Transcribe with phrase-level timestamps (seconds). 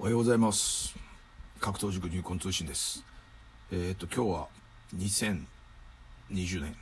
[0.00, 0.96] おはようございます。
[1.60, 3.04] 格闘塾入魂通信です。
[3.70, 4.48] えー、と今日は
[4.96, 6.74] 2020年。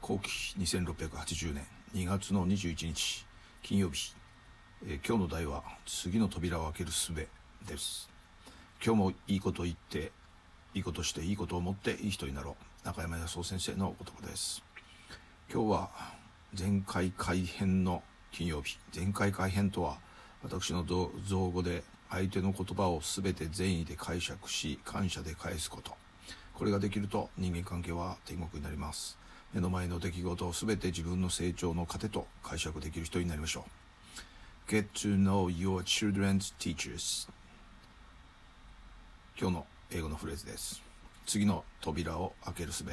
[0.00, 1.66] 後期2680年。
[1.94, 3.26] 2月の21日
[3.62, 4.14] 金曜日、
[4.86, 7.28] えー、今日の題は次の扉を開ける術で
[7.76, 8.08] す。
[8.82, 10.10] 今日もいいこと言って
[10.72, 12.86] いいことしていいことを思っていい人になろう。
[12.86, 14.62] 中山康夫先生のお言葉です。
[15.52, 15.90] 今日は
[16.58, 18.78] 前回改編の金曜日。
[18.96, 19.98] 前回改編とは
[20.42, 25.92] 私の造語で相手の言葉を全て善意で解釈し感謝で返すこと。
[26.52, 29.16] これができると人間関係は天国になります。
[29.54, 33.64] 目の前の出来事を全て自分の成長の糧と解釈できる人になりましょ
[34.68, 34.70] う。
[34.70, 37.30] Get to know your children's teachers.
[39.40, 40.82] 今日の英語のフレーズです。
[41.24, 42.84] 次の扉を開ける術。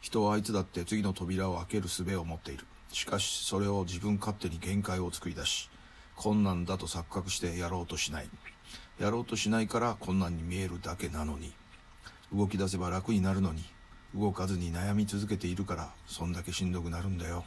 [0.00, 2.64] 人はいつだって次の扉を開ける術を持っている。
[2.90, 5.68] しかしそれを自分勝手に限界を作り出し
[6.16, 8.28] 困難だと錯覚してやろうとしない。
[8.98, 11.52] やろうとしないから困難に見えるだけなのに。
[12.34, 13.64] 動き出せば楽になるのに、
[14.14, 17.44] 動かずに悩み続けているから、そんだけしんどくなるんだよ。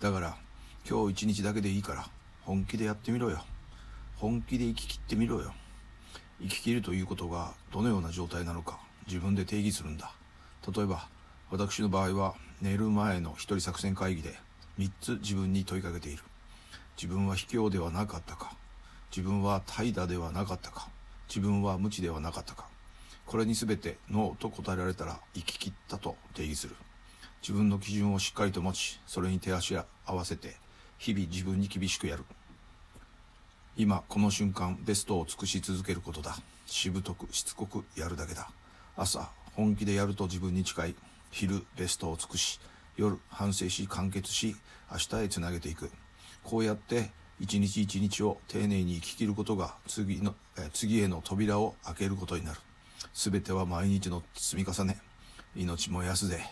[0.00, 0.36] だから、
[0.88, 2.08] 今日一日だけでいいから、
[2.42, 3.44] 本気でやってみろよ。
[4.16, 5.52] 本気で生き切ってみろよ。
[6.40, 10.12] 生き切るということがどのような状態なのか自分で定義するんだ。
[10.74, 11.08] 例えば、
[11.50, 14.38] 私の場合は寝る前の一人作戦会議で
[14.78, 16.22] 3つ自分に問いかけている。
[17.02, 18.54] 自分は卑怯ではなかったか。
[19.10, 20.88] 自分は怠惰ではなかったか。
[21.26, 22.68] 自分は無知ではなかったか。
[23.26, 26.76] これに全てノーと答えられたら生き切ったと定義する。
[27.40, 30.54] 自分の基準をしっかりと持ちそれに手足合わせて
[30.98, 32.24] 日々自分に厳しくやる。
[33.76, 36.36] 今この瞬間ベストを尽くし続けることだ。
[36.66, 38.48] しぶとくしつこくやるだけだ。
[38.96, 40.94] 朝本気でやると自分に近い。
[41.32, 42.60] 昼ベストを尽くし。
[42.96, 44.54] 夜反省し完結し
[44.92, 45.90] 明日へつなげていく。
[46.44, 52.60] こうやって一日一日を丁寧に生き切ることが次のえ次への扉を開けることになる。
[53.14, 54.98] 全ては毎日の積み重ね。
[55.56, 56.44] 命燃やすぜ。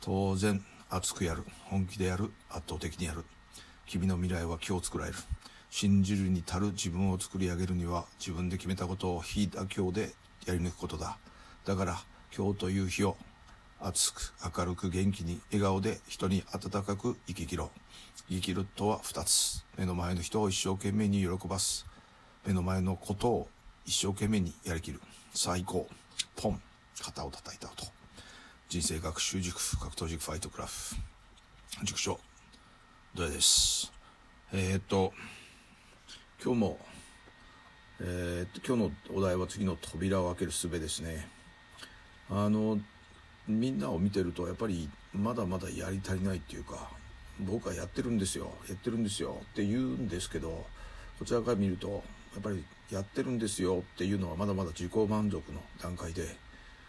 [0.00, 1.44] 当然熱くやる。
[1.64, 2.30] 本気でやる。
[2.50, 3.24] 圧倒的にやる。
[3.86, 5.18] 君の未来は今日作られる。
[5.70, 6.66] 信じるに足る。
[6.68, 10.14] 自分を作り上げるには自分で決めたことを非妥協で
[10.46, 11.18] やり抜くことだ。
[11.64, 11.98] だから
[12.36, 13.16] 今日という日を
[13.80, 17.70] 熱く明るく元気に笑顔で人に温かく生き切ろう。
[18.30, 19.64] 生きるとは二つ。
[19.76, 21.86] 目の前の人を一生懸命に喜ばす。
[22.46, 23.48] 目の前のことを
[23.84, 25.00] 一生懸命にやりきる。
[25.34, 25.86] 最高。
[26.36, 26.62] ポン。
[27.02, 27.86] 肩を叩いた音。
[28.68, 30.96] 人生学習塾格闘塾ファイトクラフ
[31.82, 32.18] 塾長。
[33.14, 33.92] どれです？
[34.52, 35.12] えー、っと
[36.42, 36.78] 今日も
[38.00, 41.28] えー、っと今日のお題は次の扉を開ける術ですね。
[42.30, 42.78] あの
[43.46, 46.90] みんなを見てるとやっぱりまだまだやり足りないっていうか
[47.40, 50.64] 僕はやってるんですよやってるんですよって言うんですけど
[51.18, 52.02] こちらから見ると
[52.34, 56.36] やっぱりやってるんですよっていうのはまだまだ自己満足の段階で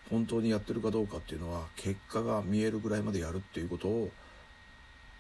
[0.09, 4.11] 本当にやってるかどうかっていうのは結果が見えるぐらいまでやるっていうことを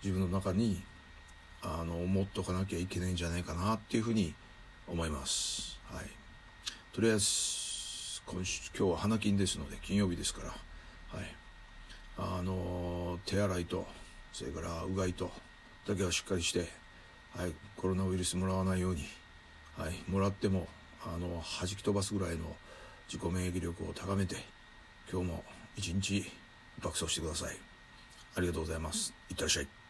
[0.03, 0.81] 自分の中に
[1.63, 4.35] あの持っとかなきゃいけないんじゃないかなっていうふうに
[4.87, 5.79] 思います。
[5.85, 6.05] はい、
[6.93, 10.55] とりあえず今週今日は花金ですので金曜日ですから、
[12.17, 13.85] あの手洗いと
[14.31, 15.31] それからうがいと
[15.87, 16.67] だけはしっかりして、
[17.35, 19.05] はい、コロナウイルスもらわないように、
[19.77, 20.67] はい、もらっても
[21.05, 22.55] あの弾き飛ばすぐらいの
[23.07, 24.37] 自己免疫力を高めて
[25.11, 25.43] 今日も
[25.75, 26.25] 一日
[26.81, 27.57] 爆走してください。
[28.35, 29.13] ありがとうございます。
[29.29, 29.84] いってらっしゃい。